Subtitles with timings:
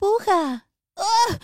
[0.00, 0.66] puja.
[0.96, 1.34] ¡Oh!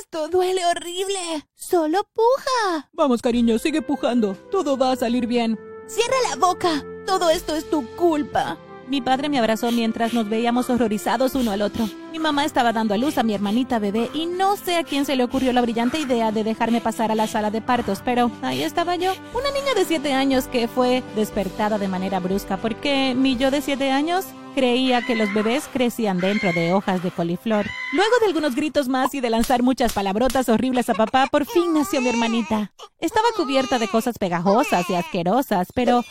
[0.00, 1.46] Esto duele horrible.
[1.54, 2.88] Solo puja.
[2.92, 4.34] Vamos, cariño, sigue pujando.
[4.50, 5.58] Todo va a salir bien.
[5.86, 6.82] Cierra la boca.
[7.06, 8.58] Todo esto es tu culpa.
[8.88, 11.88] Mi padre me abrazó mientras nos veíamos horrorizados uno al otro.
[12.12, 15.04] Mi mamá estaba dando a luz a mi hermanita bebé y no sé a quién
[15.04, 18.30] se le ocurrió la brillante idea de dejarme pasar a la sala de partos, pero
[18.42, 23.14] ahí estaba yo, una niña de 7 años que fue despertada de manera brusca porque
[23.16, 24.26] mi yo de 7 años
[24.56, 27.66] creía que los bebés crecían dentro de hojas de coliflor.
[27.92, 31.74] Luego de algunos gritos más y de lanzar muchas palabrotas horribles a papá, por fin
[31.74, 32.72] nació mi hermanita.
[32.98, 36.04] Estaba cubierta de cosas pegajosas y asquerosas, pero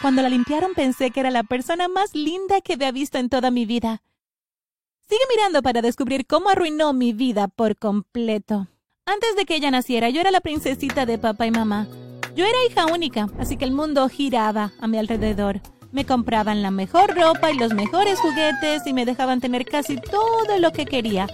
[0.00, 3.50] cuando la limpiaron pensé que era la persona más linda que había visto en toda
[3.50, 4.02] mi vida.
[5.06, 8.68] Sigue mirando para descubrir cómo arruinó mi vida por completo.
[9.04, 11.88] Antes de que ella naciera, yo era la princesita de papá y mamá.
[12.34, 15.60] Yo era hija única, así que el mundo giraba a mi alrededor.
[15.92, 20.58] Me compraban la mejor ropa y los mejores juguetes y me dejaban tener casi todo
[20.58, 21.26] lo que quería.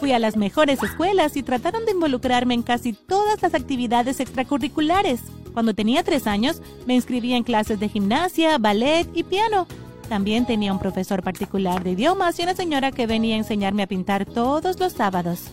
[0.00, 5.20] Fui a las mejores escuelas y trataron de involucrarme en casi todas las actividades extracurriculares.
[5.52, 9.68] Cuando tenía tres años, me inscribí en clases de gimnasia, ballet y piano.
[10.08, 13.86] También tenía un profesor particular de idiomas y una señora que venía a enseñarme a
[13.86, 15.44] pintar todos los sábados.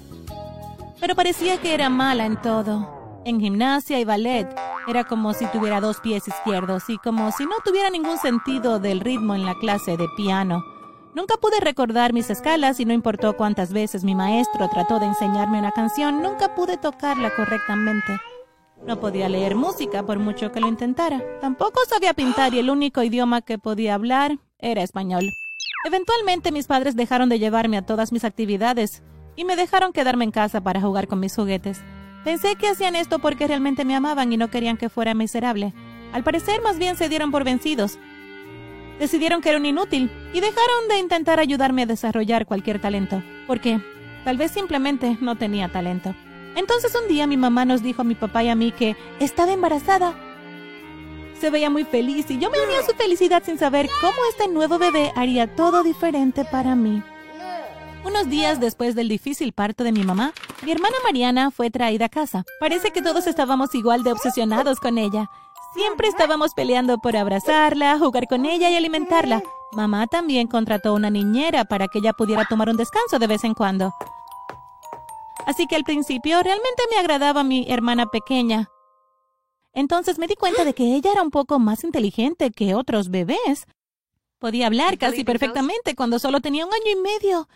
[0.99, 3.21] Pero parecía que era mala en todo.
[3.25, 4.47] En gimnasia y ballet
[4.89, 8.99] era como si tuviera dos pies izquierdos y como si no tuviera ningún sentido del
[8.99, 10.63] ritmo en la clase de piano.
[11.15, 15.59] Nunca pude recordar mis escalas y no importó cuántas veces mi maestro trató de enseñarme
[15.59, 18.19] una canción, nunca pude tocarla correctamente.
[18.85, 21.21] No podía leer música por mucho que lo intentara.
[21.41, 25.23] Tampoco sabía pintar y el único idioma que podía hablar era español.
[25.85, 29.03] Eventualmente mis padres dejaron de llevarme a todas mis actividades
[29.35, 31.81] y me dejaron quedarme en casa para jugar con mis juguetes.
[32.23, 35.73] Pensé que hacían esto porque realmente me amaban y no querían que fuera miserable.
[36.11, 37.97] Al parecer más bien se dieron por vencidos.
[38.99, 43.79] Decidieron que era un inútil y dejaron de intentar ayudarme a desarrollar cualquier talento, porque
[44.25, 46.13] tal vez simplemente no tenía talento.
[46.55, 49.53] Entonces un día mi mamá nos dijo a mi papá y a mí que estaba
[49.53, 50.13] embarazada.
[51.39, 54.49] Se veía muy feliz y yo me uní a su felicidad sin saber cómo este
[54.49, 57.01] nuevo bebé haría todo diferente para mí.
[58.03, 62.09] Unos días después del difícil parto de mi mamá, mi hermana Mariana fue traída a
[62.09, 62.43] casa.
[62.59, 65.29] Parece que todos estábamos igual de obsesionados con ella.
[65.73, 69.43] Siempre estábamos peleando por abrazarla, jugar con ella y alimentarla.
[69.71, 73.53] Mamá también contrató una niñera para que ella pudiera tomar un descanso de vez en
[73.53, 73.93] cuando.
[75.45, 78.69] Así que al principio realmente me agradaba mi hermana pequeña.
[79.73, 83.65] Entonces me di cuenta de que ella era un poco más inteligente que otros bebés.
[84.39, 87.47] Podía hablar casi perfectamente cuando solo tenía un año y medio.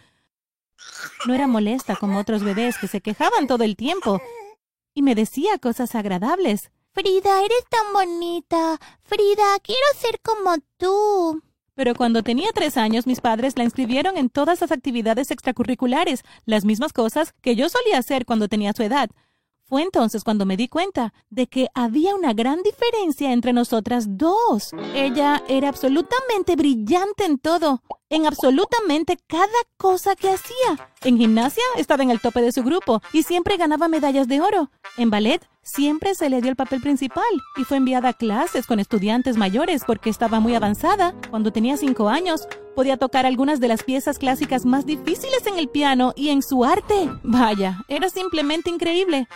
[1.25, 4.22] No era molesta como otros bebés que se quejaban todo el tiempo.
[4.94, 6.72] Y me decía cosas agradables.
[6.91, 8.79] Frida, eres tan bonita.
[9.03, 11.41] Frida, quiero ser como tú.
[11.75, 16.66] Pero cuando tenía tres años, mis padres la inscribieron en todas las actividades extracurriculares, las
[16.66, 19.09] mismas cosas que yo solía hacer cuando tenía su edad.
[19.66, 24.72] Fue entonces cuando me di cuenta de que había una gran diferencia entre nosotras dos.
[24.94, 27.81] Ella era absolutamente brillante en todo,
[28.13, 29.47] en absolutamente cada
[29.78, 30.91] cosa que hacía.
[31.03, 34.69] En gimnasia estaba en el tope de su grupo y siempre ganaba medallas de oro.
[34.97, 37.24] En ballet siempre se le dio el papel principal
[37.57, 41.16] y fue enviada a clases con estudiantes mayores porque estaba muy avanzada.
[41.31, 45.68] Cuando tenía cinco años, podía tocar algunas de las piezas clásicas más difíciles en el
[45.68, 47.09] piano y en su arte.
[47.24, 49.28] Vaya, era simplemente increíble.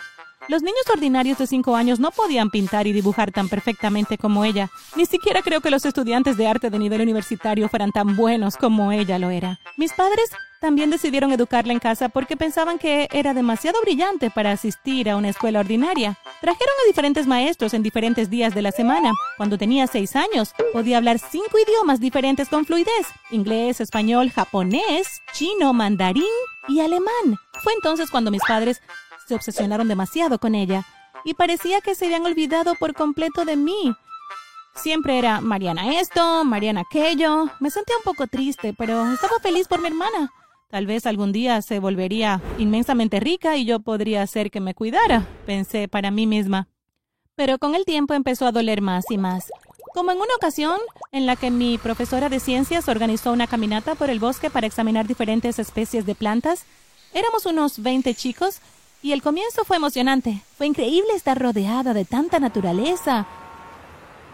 [0.48, 4.70] Los niños ordinarios de cinco años no podían pintar y dibujar tan perfectamente como ella.
[4.96, 8.90] Ni siquiera creo que los estudiantes de arte de nivel universitario fueran tan buenos como
[8.90, 9.60] ella lo era.
[9.76, 15.10] Mis padres también decidieron educarla en casa porque pensaban que era demasiado brillante para asistir
[15.10, 16.16] a una escuela ordinaria.
[16.40, 19.12] Trajeron a diferentes maestros en diferentes días de la semana.
[19.36, 23.06] Cuando tenía seis años, podía hablar cinco idiomas diferentes con fluidez.
[23.30, 26.24] Inglés, español, japonés, chino, mandarín
[26.68, 27.36] y alemán.
[27.62, 28.80] Fue entonces cuando mis padres
[29.28, 30.84] se obsesionaron demasiado con ella
[31.24, 33.94] y parecía que se habían olvidado por completo de mí.
[34.74, 37.50] Siempre era Mariana esto, Mariana aquello.
[37.60, 40.32] Me sentía un poco triste, pero estaba feliz por mi hermana.
[40.70, 45.26] Tal vez algún día se volvería inmensamente rica y yo podría hacer que me cuidara,
[45.46, 46.68] pensé para mí misma.
[47.34, 49.50] Pero con el tiempo empezó a doler más y más.
[49.94, 50.78] Como en una ocasión
[51.12, 55.06] en la que mi profesora de ciencias organizó una caminata por el bosque para examinar
[55.06, 56.66] diferentes especies de plantas,
[57.14, 58.60] éramos unos 20 chicos
[59.02, 60.42] y el comienzo fue emocionante.
[60.56, 63.26] Fue increíble estar rodeada de tanta naturaleza.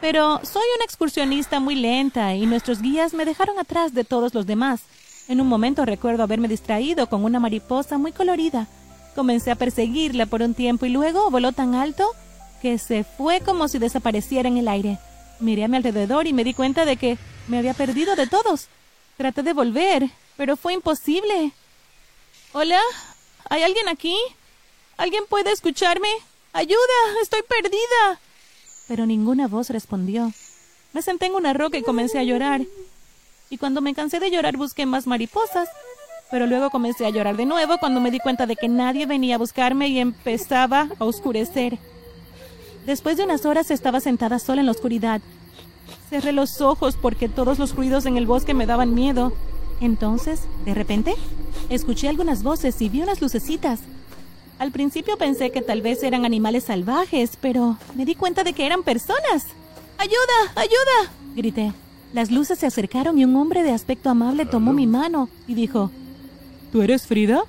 [0.00, 4.46] Pero soy una excursionista muy lenta y nuestros guías me dejaron atrás de todos los
[4.46, 4.82] demás.
[5.28, 8.66] En un momento recuerdo haberme distraído con una mariposa muy colorida.
[9.14, 12.11] Comencé a perseguirla por un tiempo y luego voló tan alto
[12.61, 14.99] que se fue como si desapareciera en el aire.
[15.40, 17.19] Miré a mi alrededor y me di cuenta de que
[17.49, 18.69] me había perdido de todos.
[19.16, 21.52] Traté de volver, pero fue imposible.
[22.52, 22.81] Hola,
[23.49, 24.16] ¿hay alguien aquí?
[24.96, 26.08] ¿Alguien puede escucharme?
[26.52, 26.79] ¡Ayuda!
[27.20, 28.20] ¡Estoy perdida!
[28.87, 30.32] Pero ninguna voz respondió.
[30.93, 32.62] Me senté en una roca y comencé a llorar.
[33.50, 35.69] Y cuando me cansé de llorar busqué más mariposas.
[36.31, 39.35] Pero luego comencé a llorar de nuevo cuando me di cuenta de que nadie venía
[39.35, 41.79] a buscarme y empezaba a oscurecer.
[42.87, 45.20] Después de unas horas estaba sentada sola en la oscuridad.
[46.08, 49.32] Cerré los ojos porque todos los ruidos en el bosque me daban miedo.
[49.81, 51.14] Entonces, de repente,
[51.69, 53.81] escuché algunas voces y vi unas lucecitas.
[54.58, 58.66] Al principio pensé que tal vez eran animales salvajes, pero me di cuenta de que
[58.66, 59.46] eran personas.
[59.98, 60.52] ¡Ayuda!
[60.54, 61.12] ¡Ayuda!
[61.34, 61.72] grité.
[62.12, 65.90] Las luces se acercaron y un hombre de aspecto amable tomó mi mano y dijo,
[66.70, 67.42] ¿Tú eres Frida?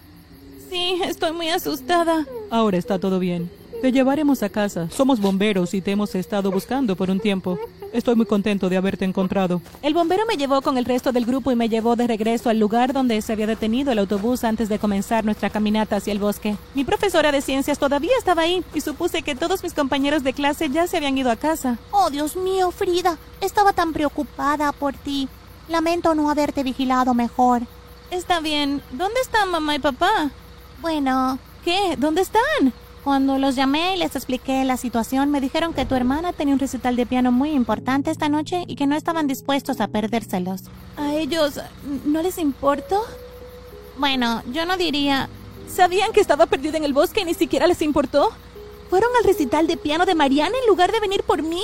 [0.70, 2.26] Sí, estoy muy asustada.
[2.50, 3.50] Ahora está todo bien.
[3.82, 4.90] Te llevaremos a casa.
[4.90, 7.60] Somos bomberos y te hemos estado buscando por un tiempo.
[7.94, 9.62] Estoy muy contento de haberte encontrado.
[9.82, 12.60] El bombero me llevó con el resto del grupo y me llevó de regreso al
[12.60, 16.58] lugar donde se había detenido el autobús antes de comenzar nuestra caminata hacia el bosque.
[16.74, 20.70] Mi profesora de ciencias todavía estaba ahí y supuse que todos mis compañeros de clase
[20.70, 21.78] ya se habían ido a casa.
[21.92, 23.18] Oh, Dios mío, Frida.
[23.42, 25.28] Estaba tan preocupada por ti.
[25.70, 27.64] Lamento no haberte vigilado mejor.
[28.12, 28.82] Está bien.
[28.92, 30.30] ¿Dónde están mamá y papá?
[30.82, 31.96] Bueno, ¿Qué?
[31.98, 32.74] ¿Dónde están?
[33.06, 36.60] Cuando los llamé y les expliqué la situación, me dijeron que tu hermana tenía un
[36.60, 40.64] recital de piano muy importante esta noche y que no estaban dispuestos a perdérselos.
[40.98, 41.62] ¿A ellos
[42.04, 43.04] no les importó?
[44.00, 45.30] Bueno, yo no diría...
[45.68, 48.30] ¿Sabían que estaba perdida en el bosque y ni siquiera les importó?
[48.90, 51.62] ¿Fueron al recital de piano de Mariana en lugar de venir por mí?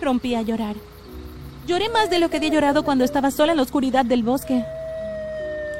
[0.00, 0.76] Rompí a llorar.
[1.66, 4.64] Lloré más de lo que había llorado cuando estaba sola en la oscuridad del bosque.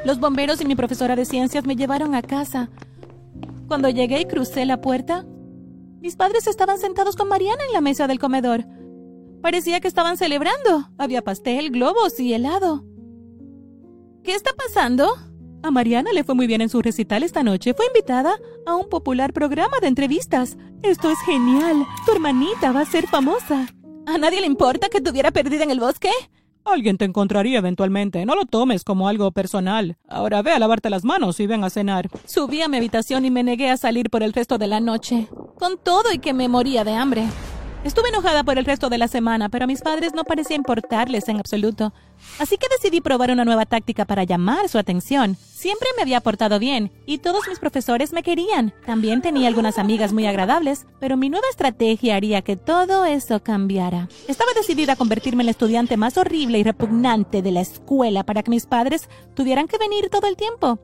[0.04, 2.68] Los bomberos y mi profesora de ciencias me llevaron a casa.
[3.70, 5.24] Cuando llegué y crucé la puerta,
[6.00, 8.66] mis padres estaban sentados con Mariana en la mesa del comedor.
[9.42, 10.90] Parecía que estaban celebrando.
[10.98, 12.84] Había pastel, globos y helado.
[14.24, 15.08] ¿Qué está pasando?
[15.62, 17.72] A Mariana le fue muy bien en su recital esta noche.
[17.72, 18.34] Fue invitada
[18.66, 20.58] a un popular programa de entrevistas.
[20.82, 21.86] Esto es genial.
[22.06, 23.68] Tu hermanita va a ser famosa.
[24.04, 26.10] ¿A nadie le importa que estuviera perdida en el bosque?
[26.72, 28.24] Alguien te encontraría eventualmente.
[28.24, 29.96] No lo tomes como algo personal.
[30.08, 32.08] Ahora ve a lavarte las manos y ven a cenar.
[32.26, 35.28] Subí a mi habitación y me negué a salir por el resto de la noche.
[35.58, 37.24] Con todo y que me moría de hambre.
[37.82, 41.28] Estuve enojada por el resto de la semana, pero a mis padres no parecía importarles
[41.28, 41.94] en absoluto.
[42.38, 45.36] Así que decidí probar una nueva táctica para llamar su atención.
[45.36, 48.74] Siempre me había portado bien y todos mis profesores me querían.
[48.84, 54.10] También tenía algunas amigas muy agradables, pero mi nueva estrategia haría que todo eso cambiara.
[54.28, 58.42] Estaba decidida a convertirme en la estudiante más horrible y repugnante de la escuela para
[58.42, 60.80] que mis padres tuvieran que venir todo el tiempo.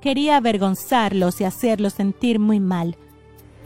[0.00, 2.96] Quería avergonzarlos y hacerlos sentir muy mal.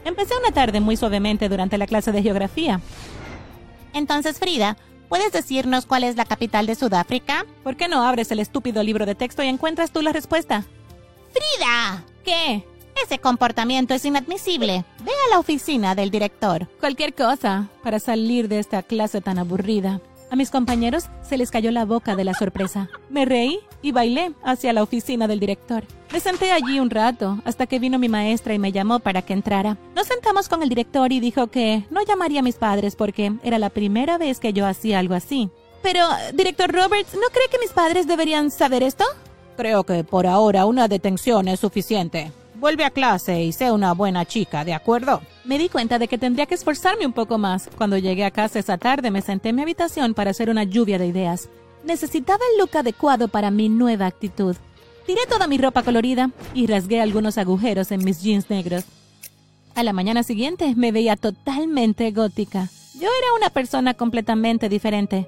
[0.04, 2.80] Empecé una tarde muy suavemente durante la clase de geografía.
[3.94, 4.76] Entonces, Frida,
[5.08, 7.46] ¿puedes decirnos cuál es la capital de Sudáfrica?
[7.62, 10.64] ¿Por qué no abres el estúpido libro de texto y encuentras tú la respuesta?
[11.32, 12.04] ¡Frida!
[12.24, 12.64] ¿Qué?
[13.04, 14.84] Ese comportamiento es inadmisible.
[15.02, 16.68] Ve a la oficina del director.
[16.78, 20.00] Cualquier cosa para salir de esta clase tan aburrida.
[20.32, 22.88] A mis compañeros se les cayó la boca de la sorpresa.
[23.10, 25.84] Me reí y bailé hacia la oficina del director.
[26.10, 29.34] Me senté allí un rato hasta que vino mi maestra y me llamó para que
[29.34, 29.76] entrara.
[29.94, 33.58] Nos sentamos con el director y dijo que no llamaría a mis padres porque era
[33.58, 35.50] la primera vez que yo hacía algo así.
[35.82, 36.00] Pero,
[36.32, 39.04] director Roberts, ¿no cree que mis padres deberían saber esto?
[39.58, 42.32] Creo que por ahora una detención es suficiente.
[42.62, 45.20] Vuelve a clase y sé una buena chica, ¿de acuerdo?
[45.44, 47.68] Me di cuenta de que tendría que esforzarme un poco más.
[47.76, 50.96] Cuando llegué a casa esa tarde me senté en mi habitación para hacer una lluvia
[50.96, 51.48] de ideas.
[51.82, 54.54] Necesitaba el look adecuado para mi nueva actitud.
[55.06, 58.84] Tiré toda mi ropa colorida y rasgué algunos agujeros en mis jeans negros.
[59.74, 62.68] A la mañana siguiente me veía totalmente gótica.
[62.94, 65.26] Yo era una persona completamente diferente.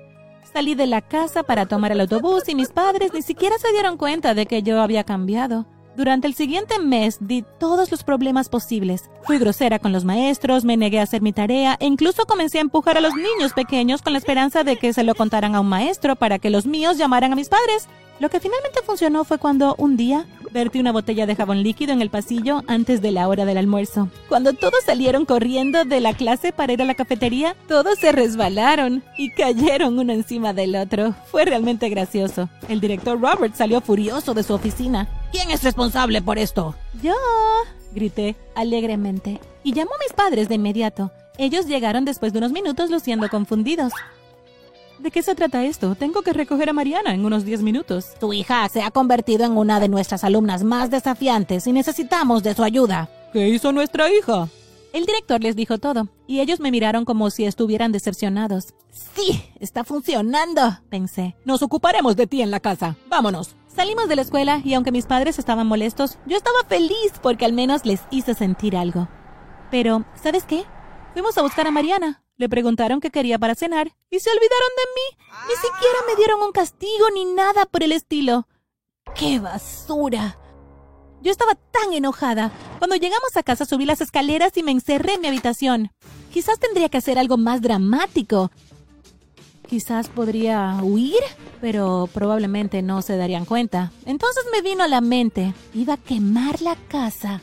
[0.53, 3.97] Salí de la casa para tomar el autobús y mis padres ni siquiera se dieron
[3.97, 5.67] cuenta de que yo había cambiado.
[5.97, 9.11] Durante el siguiente mes di todos los problemas posibles.
[9.23, 12.63] Fui grosera con los maestros, me negué a hacer mi tarea e incluso comencé a
[12.63, 15.69] empujar a los niños pequeños con la esperanza de que se lo contaran a un
[15.69, 17.89] maestro para que los míos llamaran a mis padres.
[18.19, 22.01] Lo que finalmente funcionó fue cuando un día vertí una botella de jabón líquido en
[22.01, 24.09] el pasillo antes de la hora del almuerzo.
[24.29, 29.03] Cuando todos salieron corriendo de la clase para ir a la cafetería, todos se resbalaron
[29.17, 31.15] y cayeron uno encima del otro.
[31.31, 32.49] Fue realmente gracioso.
[32.69, 35.09] El director Robert salió furioso de su oficina.
[35.35, 36.77] ¿Quién es responsable por esto?
[37.03, 37.13] Yo,
[37.93, 41.11] grité alegremente y llamó a mis padres de inmediato.
[41.39, 43.93] Ellos llegaron después de unos minutos luciendo confundidos.
[45.01, 45.97] ¿De qué se trata esto?
[45.97, 48.15] Tengo que recoger a Mariana en unos 10 minutos.
[48.21, 52.55] Tu hija se ha convertido en una de nuestras alumnas más desafiantes y necesitamos de
[52.55, 53.09] su ayuda.
[53.33, 54.49] ¿Qué hizo nuestra hija?
[54.95, 58.75] El director les dijo todo, y ellos me miraron como si estuvieran decepcionados.
[58.93, 61.35] Sí, está funcionando, pensé.
[61.45, 62.95] Nos ocuparemos de ti en la casa.
[63.09, 63.57] Vámonos.
[63.67, 67.53] Salimos de la escuela y aunque mis padres estaban molestos, yo estaba feliz porque al
[67.53, 69.09] menos les hice sentir algo.
[69.69, 70.63] Pero, ¿sabes qué?
[71.13, 72.23] Fuimos a buscar a Mariana.
[72.37, 75.25] Le preguntaron qué quería para cenar y se olvidaron de mí.
[75.49, 78.47] Ni siquiera me dieron un castigo ni nada por el estilo.
[79.17, 80.39] ¡Qué basura!
[81.25, 82.53] Yo estaba tan enojada.
[82.79, 85.91] Cuando llegamos a casa subí las escaleras y me encerré en mi habitación.
[86.31, 88.51] Quizás tendría que hacer algo más dramático.
[89.67, 91.21] Quizás podría huir,
[91.63, 93.91] pero probablemente no se darían cuenta.
[94.05, 95.55] Entonces me vino a la mente.
[95.73, 97.41] Iba a quemar la casa.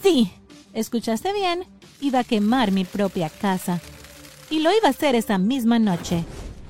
[0.00, 0.32] Sí,
[0.72, 1.64] escuchaste bien.
[2.00, 3.80] Iba a quemar mi propia casa.
[4.48, 6.24] Y lo iba a hacer esa misma noche.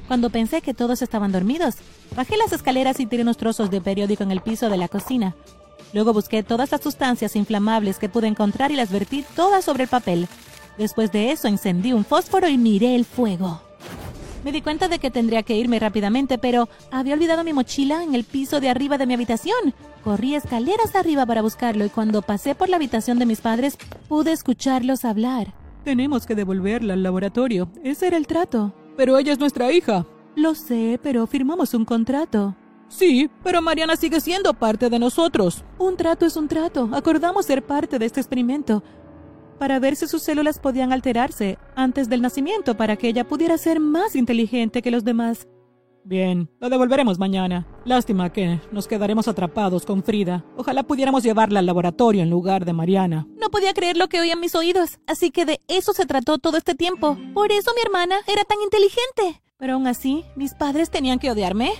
[0.08, 1.74] Cuando pensé que todos estaban dormidos,
[2.16, 5.34] bajé las escaleras y tiré unos trozos de periódico en el piso de la cocina.
[5.92, 9.88] Luego busqué todas las sustancias inflamables que pude encontrar y las vertí todas sobre el
[9.88, 10.28] papel.
[10.78, 13.60] Después de eso encendí un fósforo y miré el fuego.
[14.44, 18.14] Me di cuenta de que tendría que irme rápidamente, pero había olvidado mi mochila en
[18.14, 19.74] el piso de arriba de mi habitación.
[20.02, 24.32] Corrí escaleras arriba para buscarlo y cuando pasé por la habitación de mis padres pude
[24.32, 25.54] escucharlos hablar.
[25.84, 27.70] Tenemos que devolverla al laboratorio.
[27.84, 28.74] Ese era el trato.
[28.96, 30.06] Pero ella es nuestra hija.
[30.34, 32.56] Lo sé, pero firmamos un contrato.
[32.92, 35.64] Sí, pero Mariana sigue siendo parte de nosotros.
[35.78, 36.90] Un trato es un trato.
[36.92, 38.82] Acordamos ser parte de este experimento
[39.58, 43.80] para ver si sus células podían alterarse antes del nacimiento para que ella pudiera ser
[43.80, 45.48] más inteligente que los demás.
[46.04, 47.66] Bien, lo devolveremos mañana.
[47.86, 50.44] Lástima que nos quedaremos atrapados con Frida.
[50.56, 53.26] Ojalá pudiéramos llevarla al laboratorio en lugar de Mariana.
[53.40, 56.58] No podía creer lo que oían mis oídos, así que de eso se trató todo
[56.58, 57.16] este tiempo.
[57.32, 59.42] Por eso mi hermana era tan inteligente.
[59.56, 61.72] Pero aún así, mis padres tenían que odiarme.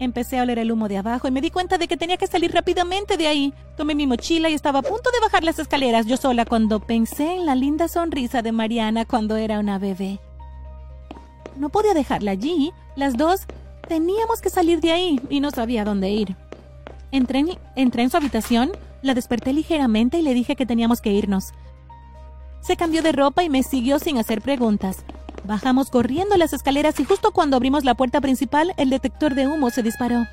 [0.00, 2.26] Empecé a oler el humo de abajo y me di cuenta de que tenía que
[2.26, 3.52] salir rápidamente de ahí.
[3.76, 7.34] Tomé mi mochila y estaba a punto de bajar las escaleras yo sola cuando pensé
[7.34, 10.18] en la linda sonrisa de Mariana cuando era una bebé.
[11.56, 12.72] No podía dejarla allí.
[12.96, 13.42] Las dos
[13.88, 16.34] teníamos que salir de ahí y no sabía dónde ir.
[17.12, 21.12] Entré en, entré en su habitación, la desperté ligeramente y le dije que teníamos que
[21.12, 21.52] irnos.
[22.62, 25.04] Se cambió de ropa y me siguió sin hacer preguntas.
[25.44, 29.70] Bajamos corriendo las escaleras y justo cuando abrimos la puerta principal, el detector de humo
[29.70, 30.26] se disparó.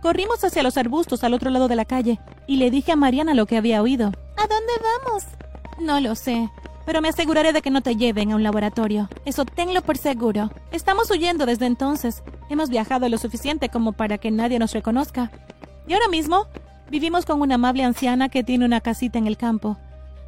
[0.00, 3.34] Corrimos hacia los arbustos al otro lado de la calle y le dije a Mariana
[3.34, 4.06] lo que había oído.
[4.36, 4.72] ¿A dónde
[5.04, 5.24] vamos?
[5.78, 6.50] No lo sé,
[6.84, 9.08] pero me aseguraré de que no te lleven a un laboratorio.
[9.24, 10.50] Eso tenlo por seguro.
[10.72, 12.22] Estamos huyendo desde entonces.
[12.50, 15.30] Hemos viajado lo suficiente como para que nadie nos reconozca.
[15.86, 16.46] Y ahora mismo
[16.90, 19.78] vivimos con una amable anciana que tiene una casita en el campo.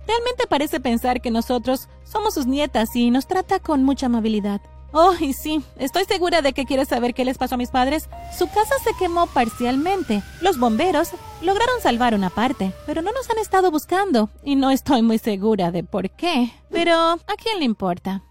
[0.07, 4.61] Realmente parece pensar que nosotros somos sus nietas y nos trata con mucha amabilidad.
[4.97, 8.09] Oh, y sí, estoy segura de que quieres saber qué les pasó a mis padres.
[8.39, 10.23] Su casa se quemó parcialmente.
[10.41, 11.09] Los bomberos
[11.43, 15.73] lograron salvar una parte, pero no nos han estado buscando y no estoy muy segura
[15.73, 16.53] de por qué.
[16.71, 18.23] Pero, ¿a quién le importa?